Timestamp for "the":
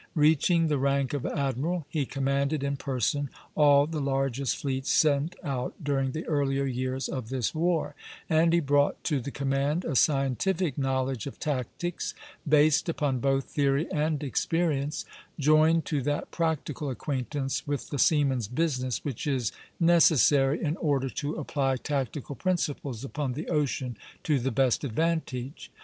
0.67-0.79, 3.85-4.01, 6.13-6.25, 9.19-9.29, 17.91-17.99, 23.33-23.47, 24.39-24.49